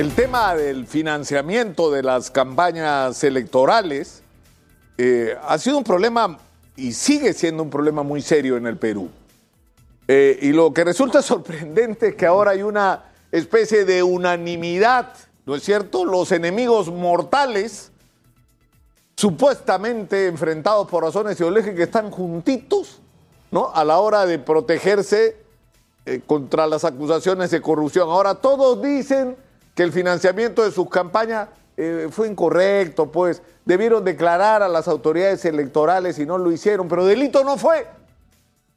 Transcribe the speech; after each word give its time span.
El 0.00 0.14
tema 0.14 0.54
del 0.54 0.86
financiamiento 0.86 1.90
de 1.90 2.02
las 2.02 2.30
campañas 2.30 3.22
electorales 3.22 4.22
eh, 4.96 5.36
ha 5.46 5.58
sido 5.58 5.76
un 5.76 5.84
problema 5.84 6.38
y 6.74 6.94
sigue 6.94 7.34
siendo 7.34 7.62
un 7.62 7.68
problema 7.68 8.02
muy 8.02 8.22
serio 8.22 8.56
en 8.56 8.66
el 8.66 8.78
Perú. 8.78 9.10
Eh, 10.08 10.38
y 10.40 10.52
lo 10.52 10.72
que 10.72 10.84
resulta 10.84 11.20
sorprendente 11.36 12.08
es 12.08 12.14
que 12.14 12.24
ahora 12.24 12.52
hay 12.52 12.62
una 12.62 13.10
especie 13.30 13.84
de 13.84 14.02
unanimidad, 14.02 15.12
¿no 15.44 15.54
es 15.54 15.64
cierto? 15.64 16.06
Los 16.06 16.32
enemigos 16.32 16.90
mortales, 16.90 17.92
supuestamente 19.18 20.28
enfrentados 20.28 20.88
por 20.88 21.04
razones 21.04 21.38
ideológicas, 21.38 21.78
están 21.78 22.10
juntitos, 22.10 23.02
¿no? 23.50 23.70
A 23.74 23.84
la 23.84 23.98
hora 23.98 24.24
de 24.24 24.38
protegerse 24.38 25.36
eh, 26.06 26.22
contra 26.26 26.66
las 26.66 26.86
acusaciones 26.86 27.50
de 27.50 27.60
corrupción. 27.60 28.08
Ahora 28.08 28.36
todos 28.36 28.80
dicen 28.80 29.36
que 29.80 29.84
el 29.84 29.92
financiamiento 29.92 30.62
de 30.62 30.72
sus 30.72 30.90
campañas 30.90 31.48
eh, 31.78 32.08
fue 32.10 32.28
incorrecto, 32.28 33.10
pues 33.10 33.40
debieron 33.64 34.04
declarar 34.04 34.62
a 34.62 34.68
las 34.68 34.86
autoridades 34.88 35.42
electorales 35.46 36.18
y 36.18 36.26
no 36.26 36.36
lo 36.36 36.52
hicieron, 36.52 36.86
pero 36.86 37.06
delito 37.06 37.42
no 37.44 37.56
fue. 37.56 37.86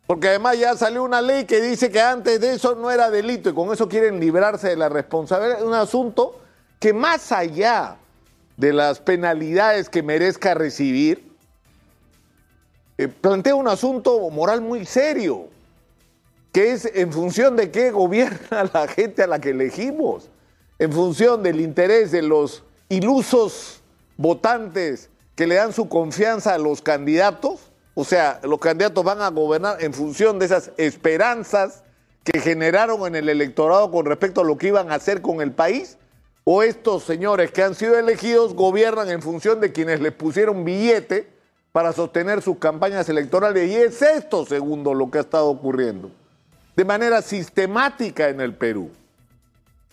Porque 0.07 0.29
además 0.29 0.57
ya 0.57 0.77
salió 0.77 1.03
una 1.03 1.21
ley 1.21 1.43
que 1.43 1.59
dice 1.59 1.91
que 1.91 1.99
antes 1.99 2.39
de 2.39 2.53
eso 2.53 2.75
no 2.75 2.89
era 2.89 3.09
delito 3.09 3.49
y 3.49 3.53
con 3.53 3.73
eso 3.73 3.89
quieren 3.89 4.17
librarse 4.17 4.69
de 4.69 4.77
la 4.77 4.87
responsabilidad. 4.87 5.57
Es 5.57 5.65
un 5.65 5.73
asunto 5.73 6.39
que 6.79 6.93
más 6.93 7.33
allá 7.33 7.97
de 8.55 8.71
las 8.71 9.01
penalidades 9.01 9.89
que 9.89 10.03
merezca 10.03 10.53
recibir, 10.53 11.29
eh, 12.97 13.09
plantea 13.09 13.55
un 13.55 13.67
asunto 13.67 14.29
moral 14.29 14.61
muy 14.61 14.85
serio, 14.85 15.49
que 16.53 16.71
es 16.71 16.85
en 16.85 17.11
función 17.11 17.57
de 17.57 17.71
qué 17.71 17.91
gobierna 17.91 18.69
la 18.73 18.87
gente 18.87 19.21
a 19.23 19.27
la 19.27 19.39
que 19.39 19.49
elegimos, 19.49 20.29
en 20.79 20.91
función 20.91 21.43
del 21.43 21.61
interés 21.61 22.11
de 22.11 22.21
los 22.21 22.63
ilusos 22.89 23.81
votantes 24.17 25.09
que 25.35 25.47
le 25.47 25.55
dan 25.55 25.73
su 25.73 25.89
confianza 25.89 26.53
a 26.53 26.57
los 26.57 26.81
candidatos 26.81 27.73
o 27.95 28.03
sea, 28.03 28.39
los 28.43 28.59
candidatos 28.59 29.03
van 29.03 29.21
a 29.21 29.29
gobernar 29.29 29.83
en 29.83 29.93
función 29.93 30.39
de 30.39 30.45
esas 30.45 30.71
esperanzas 30.77 31.83
que 32.23 32.39
generaron 32.39 33.05
en 33.05 33.15
el 33.15 33.29
electorado 33.29 33.91
con 33.91 34.05
respecto 34.05 34.41
a 34.41 34.43
lo 34.43 34.57
que 34.57 34.67
iban 34.67 34.91
a 34.91 34.95
hacer 34.95 35.21
con 35.21 35.41
el 35.41 35.51
país. 35.51 35.97
O 36.43 36.63
estos 36.63 37.03
señores 37.03 37.51
que 37.51 37.63
han 37.63 37.75
sido 37.75 37.97
elegidos 37.97 38.55
gobiernan 38.55 39.09
en 39.09 39.21
función 39.21 39.61
de 39.61 39.71
quienes 39.71 40.01
les 40.01 40.11
pusieron 40.11 40.65
billete 40.65 41.31
para 41.71 41.93
sostener 41.93 42.41
sus 42.41 42.57
campañas 42.57 43.07
electorales. 43.09 43.69
Y 43.69 43.75
es 43.75 44.01
esto, 44.01 44.45
segundo, 44.45 44.93
lo 44.93 45.09
que 45.11 45.19
ha 45.19 45.21
estado 45.21 45.47
ocurriendo. 45.47 46.11
De 46.75 46.85
manera 46.85 47.21
sistemática 47.21 48.29
en 48.29 48.41
el 48.41 48.55
Perú. 48.55 48.89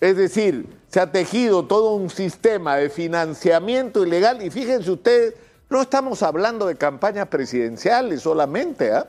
Es 0.00 0.16
decir, 0.16 0.66
se 0.88 1.00
ha 1.00 1.12
tejido 1.12 1.66
todo 1.66 1.94
un 1.94 2.08
sistema 2.10 2.76
de 2.76 2.88
financiamiento 2.88 4.04
ilegal 4.04 4.42
y 4.42 4.50
fíjense 4.50 4.90
ustedes 4.90 5.34
no 5.68 5.82
estamos 5.82 6.22
hablando 6.22 6.66
de 6.66 6.76
campañas 6.76 7.28
presidenciales 7.28 8.22
solamente, 8.22 8.92
¿ah? 8.92 9.06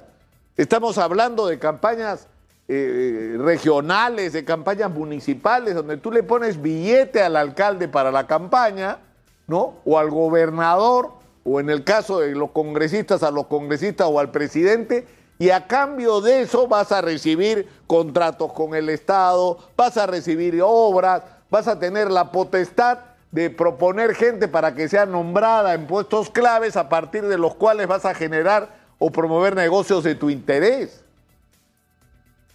estamos 0.57 0.97
hablando 0.99 1.47
de 1.47 1.57
campañas 1.57 2.27
eh, 2.67 3.35
regionales, 3.39 4.33
de 4.33 4.45
campañas 4.45 4.91
municipales, 4.91 5.73
donde 5.73 5.97
tú 5.97 6.11
le 6.11 6.23
pones 6.23 6.61
billete 6.61 7.23
al 7.23 7.35
alcalde 7.35 7.87
para 7.87 8.11
la 8.11 8.27
campaña, 8.27 8.99
¿no? 9.47 9.73
O 9.85 9.97
al 9.97 10.09
gobernador, 10.09 11.13
o 11.43 11.59
en 11.59 11.69
el 11.69 11.83
caso 11.83 12.19
de 12.19 12.35
los 12.35 12.51
congresistas, 12.51 13.23
a 13.23 13.31
los 13.31 13.47
congresistas 13.47 14.07
o 14.09 14.19
al 14.19 14.31
presidente, 14.31 15.07
y 15.41 15.49
a 15.49 15.65
cambio 15.65 16.21
de 16.21 16.43
eso 16.43 16.67
vas 16.67 16.91
a 16.91 17.01
recibir 17.01 17.67
contratos 17.87 18.53
con 18.53 18.75
el 18.75 18.89
Estado, 18.89 19.57
vas 19.75 19.97
a 19.97 20.05
recibir 20.05 20.61
obras, 20.63 21.23
vas 21.49 21.67
a 21.67 21.79
tener 21.79 22.11
la 22.11 22.31
potestad 22.31 22.99
de 23.31 23.49
proponer 23.49 24.13
gente 24.13 24.47
para 24.47 24.75
que 24.75 24.87
sea 24.87 25.07
nombrada 25.07 25.73
en 25.73 25.87
puestos 25.87 26.29
claves 26.29 26.77
a 26.77 26.89
partir 26.89 27.23
de 27.23 27.39
los 27.39 27.55
cuales 27.55 27.87
vas 27.87 28.05
a 28.05 28.13
generar 28.13 28.69
o 28.99 29.11
promover 29.11 29.55
negocios 29.55 30.03
de 30.03 30.13
tu 30.13 30.29
interés. 30.29 31.03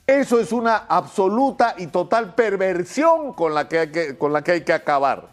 Eso 0.07 0.39
es 0.39 0.53
una 0.53 0.77
absoluta 0.77 1.75
y 1.79 1.89
total 1.89 2.37
perversión 2.37 3.33
con 3.33 3.53
la 3.53 3.67
que 3.67 3.81
hay 3.81 3.91
que, 3.91 4.17
con 4.17 4.33
la 4.33 4.43
que, 4.43 4.53
hay 4.53 4.61
que 4.61 4.73
acabar. 4.73 5.27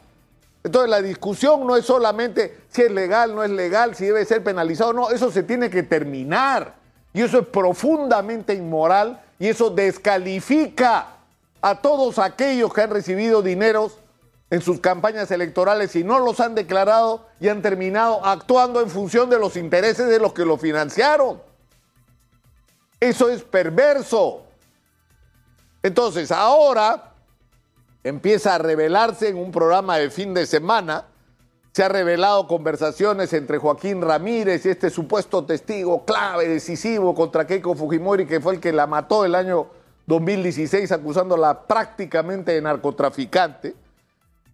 Entonces 0.64 0.90
la 0.90 1.04
discusión 1.04 1.68
no 1.68 1.78
es 1.78 1.86
solamente 1.86 2.62
si 2.70 2.82
es 2.82 2.92
legal, 2.92 3.36
no 3.36 3.44
es 3.44 3.52
legal, 3.52 3.94
si 3.94 4.08
debe 4.08 4.26
ser 4.26 4.44
penalizado, 4.44 4.92
no, 4.92 5.12
eso 5.12 5.30
se 5.30 5.44
tiene 5.44 5.70
que 5.70 5.84
terminar. 5.84 6.82
Y 7.14 7.22
eso 7.22 7.40
es 7.40 7.48
profundamente 7.48 8.54
inmoral 8.54 9.22
y 9.40 9.48
eso 9.48 9.70
descalifica 9.70 11.08
a 11.62 11.82
todos 11.82 12.20
aquellos 12.20 12.74
que 12.74 12.82
han 12.82 12.90
recibido 12.90 13.42
dineros 13.42 14.00
en 14.50 14.62
sus 14.62 14.80
campañas 14.80 15.32
electorales 15.32 15.96
y 15.96 16.04
no 16.04 16.20
los 16.20 16.40
han 16.40 16.56
declarado 16.56 17.26
y 17.40 17.48
han 17.48 17.62
terminado 17.62 18.24
actuando 18.26 18.82
en 18.82 18.90
función 18.90 19.30
de 19.30 19.40
los 19.40 19.56
intereses 19.56 20.08
de 20.08 20.20
los 20.20 20.34
que 20.34 20.46
lo 20.46 20.58
financiaron. 20.58 21.42
Eso 23.00 23.30
es 23.30 23.44
perverso. 23.44 24.44
Entonces, 25.82 26.32
ahora 26.32 27.12
empieza 28.04 28.56
a 28.56 28.58
revelarse 28.58 29.30
en 29.30 29.38
un 29.38 29.52
programa 29.52 29.98
de 29.98 30.10
fin 30.10 30.34
de 30.34 30.46
semana, 30.46 31.06
se 31.74 31.84
ha 31.84 31.90
revelado 31.90 32.48
conversaciones 32.48 33.34
entre 33.34 33.58
Joaquín 33.58 34.02
Ramírez 34.02 34.66
y 34.66 34.70
este 34.70 34.90
supuesto 34.90 35.44
testigo 35.44 36.06
clave, 36.06 36.48
decisivo 36.48 37.16
contra 37.16 37.48
Keiko 37.48 37.76
Fujimori, 37.76 38.26
que 38.26 38.40
fue 38.40 38.54
el 38.54 38.60
que 38.60 38.72
la 38.72 38.88
mató 38.88 39.26
el 39.26 39.34
año 39.36 39.68
2016 40.06 40.92
acusándola 40.92 41.64
prácticamente 41.68 42.52
de 42.52 42.62
narcotraficante 42.62 43.76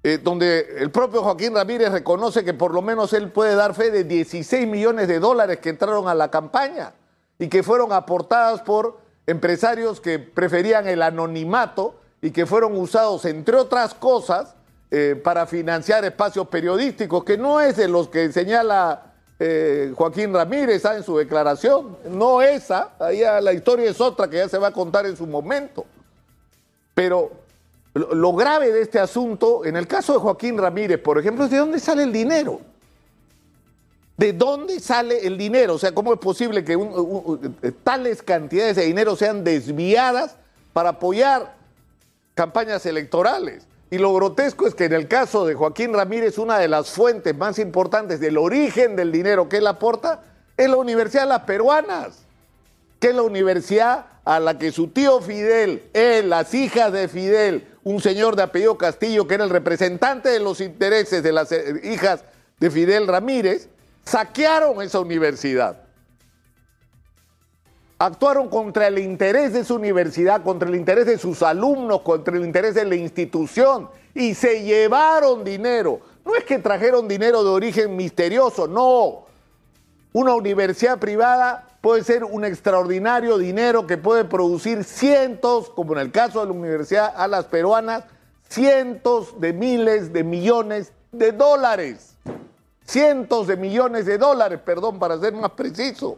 eh, 0.01 0.17
donde 0.17 0.77
el 0.77 0.91
propio 0.91 1.21
Joaquín 1.21 1.53
Ramírez 1.53 1.91
reconoce 1.91 2.45
que 2.45 2.53
por 2.53 2.73
lo 2.73 2.81
menos 2.81 3.11
él 3.11 3.31
puede 3.31 3.55
dar 3.55 3.73
fe 3.73 3.91
de 3.91 4.05
16 4.05 4.65
millones 4.65 5.09
de 5.09 5.19
dólares 5.19 5.59
que 5.59 5.69
entraron 5.69 6.07
a 6.07 6.15
la 6.15 6.31
campaña 6.31 6.93
y 7.37 7.49
que 7.49 7.63
fueron 7.63 7.91
aportadas 7.91 8.61
por 8.61 9.01
empresarios 9.27 9.99
que 9.99 10.17
preferían 10.17 10.87
el 10.87 11.01
anonimato 11.01 11.95
y 12.21 12.31
que 12.31 12.45
fueron 12.45 12.77
usados, 12.77 13.25
entre 13.25 13.57
otras 13.57 13.93
cosas, 13.93 14.55
eh, 14.91 15.19
para 15.23 15.45
financiar 15.45 16.03
espacios 16.03 16.47
periodísticos, 16.47 17.23
que 17.23 17.37
no 17.37 17.61
es 17.61 17.77
de 17.77 17.87
los 17.87 18.09
que 18.09 18.31
señala 18.31 19.13
eh, 19.37 19.93
Joaquín 19.95 20.33
Ramírez 20.33 20.83
¿ah? 20.85 20.95
en 20.95 21.03
su 21.03 21.17
declaración, 21.17 21.97
no 22.09 22.41
esa, 22.41 22.93
ahí 22.99 23.21
la 23.41 23.53
historia 23.53 23.89
es 23.89 24.01
otra 24.01 24.29
que 24.29 24.37
ya 24.37 24.49
se 24.49 24.57
va 24.57 24.69
a 24.69 24.73
contar 24.73 25.05
en 25.05 25.15
su 25.15 25.27
momento. 25.27 25.85
Pero 26.95 27.31
lo 27.93 28.33
grave 28.33 28.71
de 28.71 28.81
este 28.81 28.99
asunto, 28.99 29.63
en 29.63 29.75
el 29.75 29.87
caso 29.87 30.13
de 30.13 30.19
Joaquín 30.19 30.57
Ramírez, 30.57 30.99
por 30.99 31.17
ejemplo, 31.17 31.45
es 31.45 31.51
de 31.51 31.57
dónde 31.57 31.79
sale 31.79 32.03
el 32.03 32.11
dinero. 32.11 32.59
¿De 34.17 34.33
dónde 34.33 34.79
sale 34.81 35.25
el 35.25 35.37
dinero? 35.37 35.75
O 35.75 35.79
sea, 35.79 35.93
¿cómo 35.93 36.13
es 36.13 36.19
posible 36.19 36.65
que 36.65 36.77
tales 37.83 38.21
cantidades 38.21 38.75
de 38.75 38.83
dinero 38.83 39.15
sean 39.15 39.45
desviadas 39.45 40.35
para 40.73 40.89
apoyar 40.89 41.55
campañas 42.35 42.85
electorales? 42.85 43.65
Y 43.91 43.97
lo 43.97 44.13
grotesco 44.13 44.67
es 44.67 44.75
que 44.75 44.85
en 44.85 44.93
el 44.93 45.07
caso 45.07 45.45
de 45.45 45.55
Joaquín 45.55 45.93
Ramírez, 45.93 46.37
una 46.37 46.59
de 46.59 46.67
las 46.67 46.91
fuentes 46.91 47.35
más 47.35 47.57
importantes 47.57 48.19
del 48.19 48.37
origen 48.37 48.95
del 48.95 49.11
dinero 49.11 49.49
que 49.49 49.57
él 49.57 49.67
aporta 49.67 50.21
es 50.55 50.69
la 50.69 50.77
Universidad 50.77 51.23
de 51.23 51.29
las 51.29 51.41
Peruanas, 51.41 52.19
que 52.99 53.09
es 53.09 53.15
la 53.15 53.23
universidad 53.23 54.05
a 54.25 54.39
la 54.39 54.59
que 54.59 54.71
su 54.71 54.89
tío 54.89 55.21
Fidel, 55.21 55.89
él, 55.93 56.29
las 56.29 56.53
hijas 56.53 56.93
de 56.93 57.07
Fidel, 57.07 57.67
un 57.83 57.99
señor 57.99 58.35
de 58.35 58.43
apellido 58.43 58.77
Castillo, 58.77 59.27
que 59.27 59.35
era 59.35 59.43
el 59.43 59.49
representante 59.49 60.29
de 60.29 60.39
los 60.39 60.61
intereses 60.61 61.23
de 61.23 61.31
las 61.31 61.51
eh, 61.51 61.81
hijas 61.83 62.23
de 62.59 62.69
Fidel 62.69 63.07
Ramírez, 63.07 63.69
saquearon 64.05 64.83
esa 64.83 64.99
universidad. 64.99 65.88
Actuaron 68.01 68.47
contra 68.47 68.87
el 68.87 68.97
interés 68.97 69.51
de 69.51 69.65
su 69.65 69.75
universidad, 69.75 70.41
contra 70.41 70.69
el 70.69 70.75
interés 70.75 71.05
de 71.05 71.17
sus 71.17 71.43
alumnos, 71.43 71.99
contra 71.99 72.37
el 72.37 72.45
interés 72.45 72.73
de 72.73 72.85
la 72.85 72.95
institución 72.95 73.89
y 74.15 74.35
se 74.35 74.63
llevaron 74.63 75.43
dinero. 75.43 75.99
No 76.23 76.33
es 76.33 76.45
que 76.45 76.59
trajeron 76.59 77.09
dinero 77.09 77.43
de 77.43 77.49
origen 77.49 77.97
misterioso, 77.97 78.67
no. 78.67 79.25
Una 80.13 80.33
universidad 80.33 80.97
privada 80.97 81.67
puede 81.81 82.05
ser 82.05 82.23
un 82.23 82.45
extraordinario 82.45 83.37
dinero 83.37 83.85
que 83.85 83.97
puede 83.97 84.23
producir 84.23 84.85
cientos, 84.85 85.69
como 85.69 85.91
en 85.91 85.99
el 85.99 86.11
caso 86.13 86.39
de 86.39 86.45
la 86.45 86.53
Universidad 86.53 87.13
a 87.13 87.27
las 87.27 87.47
Peruanas, 87.47 88.05
cientos 88.47 89.41
de 89.41 89.51
miles 89.51 90.13
de 90.13 90.23
millones 90.23 90.93
de 91.11 91.33
dólares. 91.33 92.15
Cientos 92.85 93.47
de 93.47 93.57
millones 93.57 94.05
de 94.05 94.17
dólares, 94.17 94.61
perdón, 94.63 94.99
para 94.99 95.19
ser 95.19 95.33
más 95.33 95.51
preciso. 95.51 96.17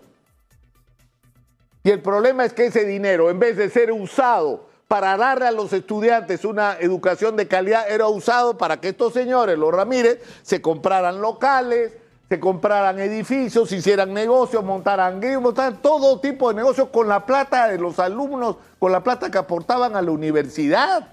Y 1.84 1.90
el 1.90 2.02
problema 2.02 2.46
es 2.46 2.54
que 2.54 2.68
ese 2.68 2.86
dinero, 2.86 3.30
en 3.30 3.40
vez 3.40 3.58
de 3.58 3.70
ser 3.70 3.92
usado 3.92 4.68
para 4.88 5.18
darle 5.18 5.48
a 5.48 5.52
los 5.52 5.74
estudiantes 5.74 6.46
una 6.46 6.78
educación 6.80 7.36
de 7.36 7.48
calidad, 7.48 7.90
era 7.90 8.08
usado 8.08 8.58
para 8.58 8.80
que 8.80 8.90
estos 8.90 9.14
señores, 9.14 9.58
los 9.58 9.74
Ramírez, 9.74 10.22
se 10.44 10.62
compraran 10.62 11.22
locales, 11.22 11.94
se 12.30 12.40
compraran 12.40 13.00
edificios, 13.00 13.72
hicieran 13.72 14.14
negocios, 14.14 14.64
montaran 14.64 15.20
guíos, 15.20 15.42
montaran 15.42 15.82
todo 15.82 16.20
tipo 16.20 16.50
de 16.50 16.56
negocios 16.56 16.90
con 16.90 17.08
la 17.08 17.26
plata 17.26 17.68
de 17.68 17.78
los 17.78 18.00
alumnos, 18.00 18.58
con 18.80 18.92
la 18.92 19.04
plata 19.04 19.32
que 19.32 19.38
aportaban 19.38 19.96
a 19.96 20.02
la 20.02 20.12
universidad. 20.12 21.08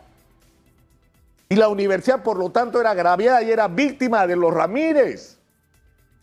Y 1.49 1.57
la 1.57 1.69
universidad, 1.69 2.23
por 2.23 2.37
lo 2.37 2.51
tanto, 2.51 2.81
era 2.81 2.91
agraviada 2.91 3.43
y 3.43 3.51
era 3.51 3.69
víctima 3.69 4.27
de 4.27 4.37
los 4.37 4.53
Ramírez. 4.53 5.39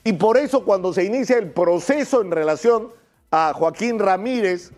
Y 0.03 0.13
por 0.13 0.37
eso 0.37 0.63
cuando 0.63 0.93
se 0.93 1.03
inicia 1.03 1.37
el 1.37 1.51
proceso 1.51 2.21
en 2.21 2.29
relación 2.29 2.91
a 3.35 3.53
Joaquín 3.53 3.99
Ramírez 3.99 4.71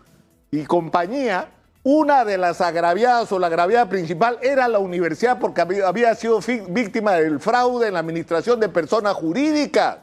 y 0.50 0.64
compañía, 0.64 1.50
una 1.84 2.24
de 2.24 2.36
las 2.36 2.60
agraviadas 2.60 3.30
o 3.32 3.38
la 3.38 3.46
agraviada 3.46 3.88
principal 3.88 4.38
era 4.42 4.66
la 4.68 4.80
universidad 4.80 5.38
porque 5.38 5.60
había 5.60 6.14
sido 6.14 6.40
víctima 6.68 7.12
del 7.12 7.40
fraude 7.40 7.86
en 7.86 7.94
la 7.94 8.00
administración 8.00 8.58
de 8.60 8.68
personas 8.68 9.14
jurídicas. 9.14 9.98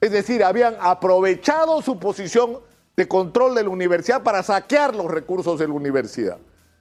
Es 0.00 0.10
decir, 0.10 0.42
habían 0.42 0.76
aprovechado 0.80 1.82
su 1.82 1.98
posición 1.98 2.60
de 2.96 3.06
control 3.06 3.54
de 3.54 3.64
la 3.64 3.68
universidad 3.68 4.22
para 4.22 4.42
saquear 4.42 4.94
los 4.96 5.10
recursos 5.10 5.58
de 5.58 5.68
la 5.68 5.74
universidad. 5.74 6.38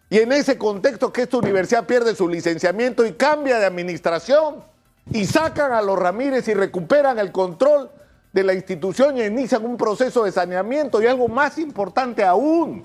Y 0.10 0.20
en 0.20 0.32
ese 0.32 0.58
contexto 0.58 1.12
que 1.12 1.24
esta 1.24 1.38
universidad 1.38 1.86
pierde 1.86 2.16
su 2.16 2.30
licenciamiento 2.30 3.06
y 3.06 3.14
cambia 3.14 3.60
de 3.60 3.66
administración 3.66 4.64
y 5.12 5.26
sacan 5.26 5.74
a 5.74 5.82
los 5.82 6.00
Ramírez 6.00 6.48
y 6.48 6.54
recuperan 6.54 7.20
el 7.20 7.32
control 7.32 7.92
de 8.38 8.44
la 8.44 8.54
institución 8.54 9.18
y 9.18 9.24
inician 9.24 9.66
un 9.66 9.78
proceso 9.78 10.24
de 10.24 10.32
saneamiento 10.32 11.02
y 11.02 11.08
algo 11.08 11.28
más 11.28 11.58
importante 11.58 12.24
aún, 12.24 12.84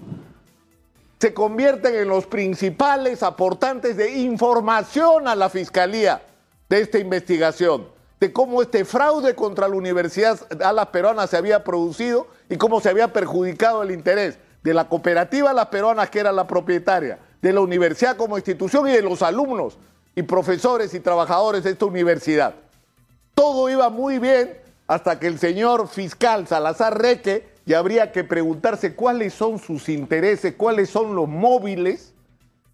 se 1.18 1.34
convierten 1.34 1.94
en 1.94 2.08
los 2.08 2.24
principales 2.24 3.22
aportantes 3.22 3.98
de 3.98 4.12
información 4.12 5.28
a 5.28 5.34
la 5.34 5.50
Fiscalía 5.50 6.22
de 6.70 6.80
esta 6.80 6.98
investigación, 6.98 7.86
de 8.18 8.32
cómo 8.32 8.62
este 8.62 8.86
fraude 8.86 9.34
contra 9.34 9.68
la 9.68 9.76
Universidad 9.76 10.40
Alas 10.64 10.86
Peruanas 10.86 11.28
se 11.28 11.36
había 11.36 11.62
producido 11.62 12.28
y 12.48 12.56
cómo 12.56 12.80
se 12.80 12.88
había 12.88 13.12
perjudicado 13.12 13.82
el 13.82 13.90
interés 13.90 14.38
de 14.62 14.72
la 14.72 14.88
cooperativa 14.88 15.52
Las 15.52 15.66
Peruanas, 15.66 16.08
que 16.08 16.20
era 16.20 16.32
la 16.32 16.46
propietaria, 16.46 17.18
de 17.42 17.52
la 17.52 17.60
universidad 17.60 18.16
como 18.16 18.38
institución 18.38 18.88
y 18.88 18.92
de 18.92 19.02
los 19.02 19.20
alumnos 19.20 19.76
y 20.14 20.22
profesores 20.22 20.94
y 20.94 21.00
trabajadores 21.00 21.62
de 21.64 21.72
esta 21.72 21.84
universidad. 21.84 22.54
Todo 23.34 23.68
iba 23.68 23.90
muy 23.90 24.18
bien 24.18 24.61
hasta 24.92 25.18
que 25.18 25.26
el 25.26 25.38
señor 25.38 25.88
fiscal 25.88 26.46
Salazar 26.46 27.00
Reque, 27.00 27.48
y 27.64 27.72
habría 27.72 28.12
que 28.12 28.24
preguntarse 28.24 28.94
cuáles 28.94 29.32
son 29.32 29.58
sus 29.58 29.88
intereses, 29.88 30.54
cuáles 30.54 30.90
son 30.90 31.14
los 31.14 31.28
móviles, 31.28 32.12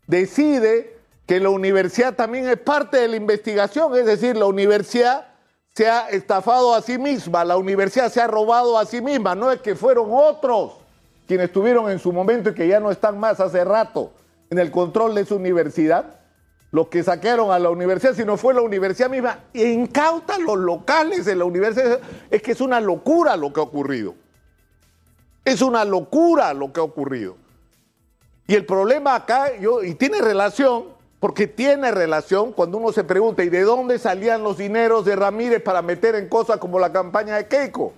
decide 0.08 0.96
que 1.26 1.38
la 1.38 1.50
universidad 1.50 2.14
también 2.14 2.48
es 2.48 2.56
parte 2.56 2.96
de 2.96 3.06
la 3.06 3.14
investigación, 3.14 3.94
es 3.96 4.04
decir, 4.04 4.36
la 4.36 4.46
universidad 4.46 5.28
se 5.76 5.88
ha 5.88 6.08
estafado 6.08 6.74
a 6.74 6.82
sí 6.82 6.98
misma, 6.98 7.44
la 7.44 7.56
universidad 7.56 8.10
se 8.10 8.20
ha 8.20 8.26
robado 8.26 8.76
a 8.78 8.84
sí 8.84 9.00
misma, 9.00 9.36
no 9.36 9.52
es 9.52 9.60
que 9.60 9.76
fueron 9.76 10.08
otros 10.10 10.72
quienes 11.28 11.46
estuvieron 11.46 11.88
en 11.88 12.00
su 12.00 12.12
momento 12.12 12.50
y 12.50 12.54
que 12.54 12.66
ya 12.66 12.80
no 12.80 12.90
están 12.90 13.20
más 13.20 13.38
hace 13.38 13.62
rato 13.62 14.12
en 14.50 14.58
el 14.58 14.72
control 14.72 15.14
de 15.14 15.24
su 15.24 15.36
universidad, 15.36 16.16
los 16.70 16.88
que 16.88 17.02
saquearon 17.02 17.50
a 17.50 17.58
la 17.58 17.70
universidad, 17.70 18.14
sino 18.14 18.36
fue 18.36 18.52
la 18.52 18.60
universidad 18.60 19.08
misma, 19.08 19.40
e 19.54 19.68
incauta 19.68 20.38
los 20.38 20.58
locales 20.58 21.24
de 21.24 21.34
la 21.34 21.44
universidad. 21.44 22.00
Es 22.30 22.42
que 22.42 22.52
es 22.52 22.60
una 22.60 22.80
locura 22.80 23.36
lo 23.36 23.52
que 23.52 23.60
ha 23.60 23.62
ocurrido. 23.62 24.14
Es 25.44 25.62
una 25.62 25.84
locura 25.84 26.52
lo 26.52 26.72
que 26.72 26.80
ha 26.80 26.82
ocurrido. 26.82 27.36
Y 28.46 28.54
el 28.54 28.66
problema 28.66 29.14
acá, 29.14 29.56
yo, 29.56 29.82
y 29.82 29.94
tiene 29.94 30.20
relación, 30.20 30.84
porque 31.20 31.46
tiene 31.46 31.90
relación 31.90 32.52
cuando 32.52 32.78
uno 32.78 32.92
se 32.92 33.04
pregunta, 33.04 33.42
¿y 33.42 33.48
de 33.48 33.62
dónde 33.62 33.98
salían 33.98 34.42
los 34.42 34.58
dineros 34.58 35.04
de 35.04 35.16
Ramírez 35.16 35.62
para 35.62 35.82
meter 35.82 36.14
en 36.14 36.28
cosas 36.28 36.58
como 36.58 36.78
la 36.78 36.92
campaña 36.92 37.36
de 37.36 37.46
Keiko? 37.46 37.94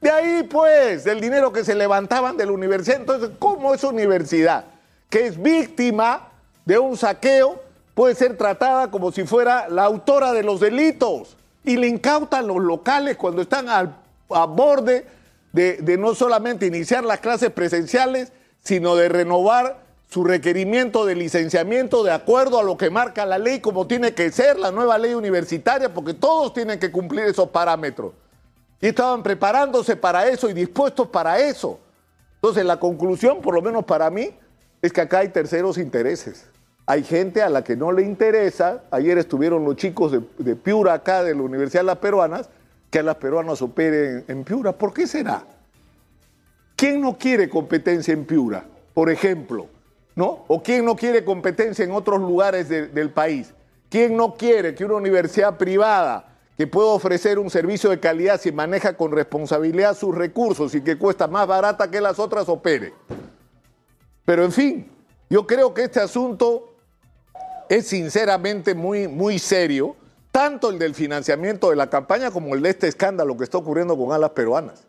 De 0.00 0.10
ahí, 0.10 0.44
pues, 0.44 1.04
del 1.04 1.20
dinero 1.20 1.52
que 1.52 1.64
se 1.64 1.74
levantaban 1.74 2.36
de 2.36 2.46
la 2.46 2.52
universidad. 2.52 3.00
Entonces, 3.00 3.30
¿cómo 3.38 3.74
esa 3.74 3.88
universidad, 3.88 4.64
que 5.10 5.26
es 5.26 5.40
víctima 5.40 6.28
de 6.64 6.78
un 6.78 6.96
saqueo, 6.96 7.67
puede 7.98 8.14
ser 8.14 8.36
tratada 8.36 8.92
como 8.92 9.10
si 9.10 9.24
fuera 9.24 9.68
la 9.68 9.82
autora 9.82 10.32
de 10.32 10.44
los 10.44 10.60
delitos? 10.60 11.36
Y 11.64 11.76
le 11.76 11.88
incautan 11.88 12.46
los 12.46 12.58
locales 12.58 13.16
cuando 13.16 13.42
están 13.42 13.68
al, 13.68 13.96
a 14.30 14.46
borde 14.46 15.04
de, 15.52 15.78
de 15.78 15.98
no 15.98 16.14
solamente 16.14 16.66
iniciar 16.66 17.02
las 17.02 17.18
clases 17.18 17.50
presenciales, 17.50 18.32
sino 18.60 18.94
de 18.94 19.08
renovar 19.08 19.80
su 20.08 20.22
requerimiento 20.22 21.06
de 21.06 21.16
licenciamiento 21.16 22.04
de 22.04 22.12
acuerdo 22.12 22.60
a 22.60 22.62
lo 22.62 22.76
que 22.76 22.88
marca 22.88 23.26
la 23.26 23.36
ley, 23.36 23.58
como 23.58 23.88
tiene 23.88 24.14
que 24.14 24.30
ser 24.30 24.60
la 24.60 24.70
nueva 24.70 24.96
ley 24.96 25.14
universitaria, 25.14 25.92
porque 25.92 26.14
todos 26.14 26.54
tienen 26.54 26.78
que 26.78 26.92
cumplir 26.92 27.24
esos 27.24 27.48
parámetros. 27.48 28.12
Y 28.80 28.86
estaban 28.86 29.24
preparándose 29.24 29.96
para 29.96 30.28
eso 30.28 30.48
y 30.48 30.52
dispuestos 30.52 31.08
para 31.08 31.40
eso. 31.40 31.80
Entonces, 32.36 32.64
la 32.64 32.78
conclusión, 32.78 33.40
por 33.40 33.56
lo 33.56 33.60
menos 33.60 33.84
para 33.84 34.08
mí, 34.08 34.30
es 34.80 34.92
que 34.92 35.00
acá 35.00 35.18
hay 35.18 35.30
terceros 35.30 35.78
intereses. 35.78 36.46
Hay 36.90 37.04
gente 37.04 37.42
a 37.42 37.50
la 37.50 37.62
que 37.62 37.76
no 37.76 37.92
le 37.92 38.02
interesa. 38.02 38.84
Ayer 38.90 39.18
estuvieron 39.18 39.62
los 39.62 39.76
chicos 39.76 40.10
de, 40.10 40.56
Piura 40.56 40.94
acá, 40.94 41.22
de 41.22 41.34
la 41.34 41.42
Universidad 41.42 41.82
de 41.82 41.86
las 41.88 41.98
Peruanas, 41.98 42.48
que 42.90 43.00
a 43.00 43.02
las 43.02 43.16
peruanas 43.16 43.60
operen 43.60 44.24
en 44.26 44.42
Piura. 44.42 44.72
¿Por 44.72 44.94
qué 44.94 45.06
será? 45.06 45.44
¿Quién 46.76 47.02
no 47.02 47.18
quiere 47.18 47.50
competencia 47.50 48.14
en 48.14 48.24
Piura, 48.24 48.64
por 48.94 49.10
ejemplo? 49.10 49.66
¿No? 50.16 50.46
¿O 50.48 50.62
quién 50.62 50.86
no 50.86 50.96
quiere 50.96 51.26
competencia 51.26 51.84
en 51.84 51.92
otros 51.92 52.22
lugares 52.22 52.70
del 52.70 53.10
país? 53.10 53.52
¿Quién 53.90 54.16
no 54.16 54.32
quiere 54.32 54.74
que 54.74 54.86
una 54.86 54.94
universidad 54.94 55.58
privada 55.58 56.38
que 56.56 56.66
puede 56.66 56.88
ofrecer 56.88 57.38
un 57.38 57.50
servicio 57.50 57.90
de 57.90 58.00
calidad 58.00 58.40
si 58.40 58.50
maneja 58.50 58.96
con 58.96 59.12
responsabilidad 59.12 59.94
sus 59.94 60.14
recursos 60.14 60.74
y 60.74 60.80
que 60.80 60.96
cuesta 60.96 61.28
más 61.28 61.46
barata 61.46 61.90
que 61.90 62.00
las 62.00 62.18
otras, 62.18 62.48
opere. 62.48 62.94
Pero 64.24 64.42
en 64.42 64.52
fin, 64.52 64.90
yo 65.30 65.46
creo 65.46 65.74
que 65.74 65.84
este 65.84 66.00
asunto 66.00 66.67
es 67.68 67.86
sinceramente 67.88 68.74
muy, 68.74 69.08
muy 69.08 69.38
serio, 69.38 69.96
tanto 70.32 70.70
el 70.70 70.78
del 70.78 70.94
financiamiento 70.94 71.70
de 71.70 71.76
la 71.76 71.90
campaña 71.90 72.30
como 72.30 72.54
el 72.54 72.62
de 72.62 72.70
este 72.70 72.88
escándalo 72.88 73.36
que 73.36 73.44
está 73.44 73.58
ocurriendo 73.58 73.96
con 73.96 74.12
alas 74.12 74.30
peruanas. 74.30 74.84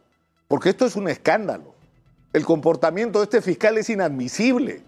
Porque 0.48 0.70
esto 0.70 0.86
es 0.86 0.96
un 0.96 1.08
escándalo. 1.08 1.74
El 2.34 2.46
comportamiento 2.46 3.20
de 3.20 3.26
este 3.26 3.42
fiscal 3.42 3.78
es 3.78 3.90
inadmisible 3.90 4.82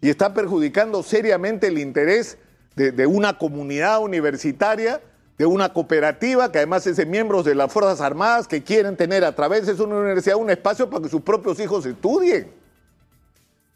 y 0.00 0.08
está 0.08 0.34
perjudicando 0.34 1.02
seriamente 1.02 1.68
el 1.68 1.78
interés 1.78 2.38
de, 2.76 3.06
una 3.06 3.36
comunidad 3.36 4.00
universitaria 4.00 5.00
de 5.36 5.46
una 5.46 5.72
cooperativa 5.72 6.50
que 6.50 6.58
además 6.58 6.86
es 6.86 6.96
de 6.96 7.06
miembros 7.06 7.44
de 7.44 7.54
las 7.54 7.72
Fuerzas 7.72 8.00
Armadas 8.00 8.46
que 8.46 8.62
quieren 8.62 8.96
tener 8.96 9.24
a 9.24 9.34
través 9.34 9.66
de 9.66 9.76
su 9.76 9.84
universidad 9.84 10.36
un 10.36 10.50
espacio 10.50 10.88
para 10.88 11.02
que 11.02 11.08
sus 11.08 11.22
propios 11.22 11.58
hijos 11.60 11.84
estudien. 11.86 12.50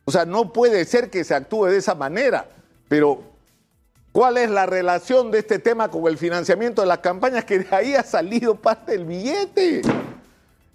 O 0.04 0.12
sea, 0.12 0.24
no 0.24 0.52
puede 0.52 0.84
ser 0.84 1.10
que 1.10 1.24
se 1.24 1.34
actúe 1.34 1.66
de 1.66 1.78
esa 1.78 1.94
manera, 1.94 2.48
pero 2.88 3.33
¿cuál 4.14 4.38
es 4.38 4.48
la 4.48 4.64
relación 4.64 5.32
de 5.32 5.40
este 5.40 5.58
tema 5.58 5.90
con 5.90 6.06
el 6.06 6.16
financiamiento 6.16 6.80
de 6.80 6.86
las 6.86 6.98
campañas? 6.98 7.44
Que 7.44 7.58
de 7.58 7.76
ahí 7.76 7.94
ha 7.96 8.04
salido 8.04 8.54
parte 8.54 8.92
del 8.92 9.04
billete. 9.04 9.82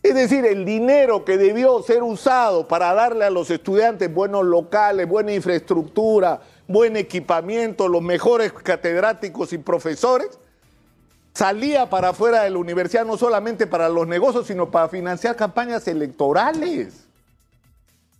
Es 0.04 0.14
decir, 0.14 0.46
el 0.46 0.66
dinero 0.66 1.24
que 1.24 1.38
debió 1.38 1.82
ser 1.82 2.04
usado 2.04 2.68
para 2.68 2.94
darle 2.94 3.24
a 3.24 3.30
los 3.30 3.50
estudiantes 3.50 4.14
buenos 4.14 4.44
locales, 4.46 5.08
buena 5.08 5.34
infraestructura, 5.34 6.42
buen 6.68 6.98
equipamiento, 6.98 7.88
los 7.88 8.02
mejores 8.02 8.52
catedráticos 8.52 9.54
y 9.54 9.58
profesores, 9.58 10.38
salía 11.34 11.90
para 11.90 12.10
afuera 12.10 12.44
de 12.44 12.50
la 12.50 12.58
universidad 12.58 13.06
no 13.06 13.18
solamente 13.18 13.68
para 13.68 13.88
los 13.88 14.06
negocios, 14.06 14.48
sino 14.48 14.70
para 14.70 14.90
financiar 14.90 15.38
campañas 15.38 15.88
electorales. 15.88 17.08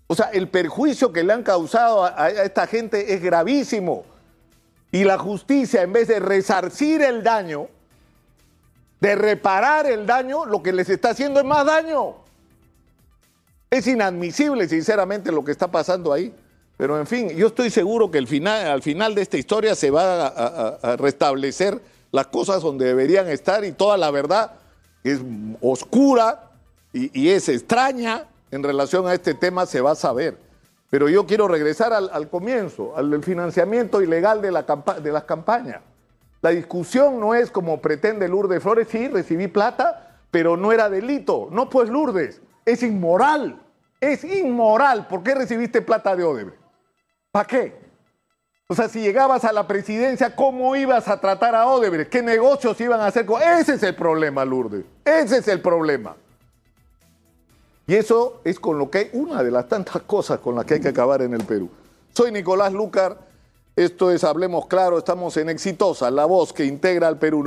O 0.08 0.16
sea, 0.16 0.28
el 0.32 0.48
perjuicio 0.48 1.12
que 1.12 1.24
le 1.26 1.34
han 1.34 1.44
causado 1.44 2.06
a, 2.06 2.30
esta 2.30 2.68
gente 2.68 3.14
es 3.14 3.22
gravísimo. 3.22 4.06
Y 4.92 5.04
la 5.04 5.18
justicia, 5.18 5.82
en 5.82 5.94
vez 5.94 6.08
de 6.08 6.20
resarcir 6.20 7.02
el 7.02 7.24
daño, 7.24 7.68
de 9.00 9.16
reparar 9.16 9.86
el 9.86 10.06
daño, 10.06 10.46
lo 10.46 10.62
que 10.64 10.74
les 10.74 10.90
está 10.90 11.12
haciendo 11.12 11.40
es 11.40 11.46
más 11.46 11.66
daño. 11.66 12.16
Es 13.70 13.88
inadmisible, 13.88 14.68
sinceramente, 14.68 15.32
lo 15.32 15.46
que 15.46 15.52
está 15.52 15.70
pasando 15.70 16.12
ahí. 16.12 16.34
Pero 16.76 16.98
en 16.98 17.06
fin, 17.06 17.30
yo 17.30 17.48
estoy 17.48 17.70
seguro 17.70 18.10
que 18.10 18.18
al 18.18 18.28
final 18.28 19.16
de 19.16 19.22
esta 19.22 19.38
historia 19.38 19.76
se 19.76 19.92
va 19.92 20.28
a 20.28 20.96
restablecer 20.98 21.80
las 22.12 22.28
cosas 22.28 22.62
donde 22.62 22.86
deberían 22.86 23.28
estar 23.28 23.64
y 23.64 23.72
toda 23.72 23.98
la 23.98 24.12
verdad 24.12 24.54
es 25.04 25.20
oscura 25.62 26.50
y, 26.92 27.30
es 27.30 27.50
extraña 27.50 28.26
en 28.52 28.64
relación 28.64 29.08
a 29.08 29.14
este 29.14 29.34
tema 29.34 29.66
se 29.66 29.82
va 29.82 29.92
a 29.92 29.96
saber. 29.96 30.38
Pero 30.90 31.08
yo 31.08 31.26
quiero 31.28 31.48
regresar 31.48 31.94
al, 31.94 32.30
comienzo, 32.30 32.98
al 32.98 33.24
financiamiento 33.24 34.02
ilegal 34.02 34.42
de, 34.42 34.52
la 34.52 34.64
de 35.02 35.12
las 35.12 35.24
campañas. 35.24 35.82
La 36.42 36.50
discusión 36.52 37.20
no 37.20 37.36
es 37.36 37.52
como 37.52 37.82
pretende 37.82 38.28
Lourdes 38.28 38.64
Flores, 38.64 38.88
sí, 38.90 39.08
recibí 39.08 39.48
plata, 39.48 40.18
pero 40.32 40.58
no 40.58 40.72
era 40.72 40.90
delito. 40.90 41.50
No, 41.52 41.70
pues 41.70 41.90
Lourdes, 41.90 42.42
es 42.66 42.82
inmoral. 42.82 43.62
Es 44.00 44.24
inmoral. 44.24 45.08
¿Por 45.08 45.22
qué 45.22 45.36
recibiste 45.36 45.82
plata 45.82 46.16
de 46.16 46.24
Odebrecht? 46.24 46.62
¿Para 47.32 47.46
qué? 47.46 47.90
O 48.68 48.76
sea, 48.76 48.88
si 48.88 49.02
llegabas 49.02 49.44
a 49.44 49.52
la 49.52 49.68
presidencia, 49.68 50.36
¿cómo 50.36 50.76
ibas 50.76 51.08
a 51.08 51.20
tratar 51.20 51.56
a 51.56 51.68
Odebrecht? 51.68 52.10
¿Qué 52.10 52.22
negocios 52.22 52.80
iban 52.80 53.02
a 53.02 53.08
hacer 53.08 53.26
con.? 53.26 53.42
Ese 53.42 53.74
es 53.74 53.84
el 53.84 53.96
problema, 53.96 54.46
Lourdes. 54.46 54.86
Ese 55.04 55.40
es 55.40 55.48
el 55.48 55.62
problema. 55.62 56.16
Y 57.90 57.96
eso 57.96 58.42
es 58.44 58.60
con 58.60 58.78
lo 58.78 58.92
que 58.92 58.98
hay 59.00 59.10
una 59.14 59.42
de 59.42 59.50
las 59.50 59.68
tantas 59.68 60.04
cosas 60.04 60.38
con 60.42 60.54
las 60.54 60.64
que 60.64 60.76
hay 60.76 60.80
que 60.80 60.90
acabar 60.90 61.24
en 61.24 61.34
el 61.34 61.44
Perú. 61.44 61.72
Soy 62.16 62.32
Nicolás 62.32 62.72
Lucar. 62.72 63.18
Esto 63.76 64.12
es 64.12 64.24
Hablemos 64.24 64.68
Claro, 64.68 65.00
estamos 65.00 65.36
en 65.38 65.50
Exitosa, 65.50 66.12
la 66.12 66.26
voz 66.26 66.54
que 66.54 66.66
integra 66.66 67.08
al 67.08 67.18
Perú. 67.18 67.38